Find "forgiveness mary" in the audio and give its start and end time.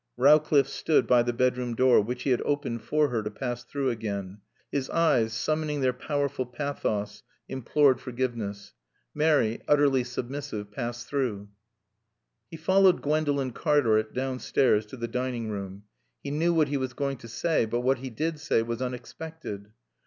8.01-9.61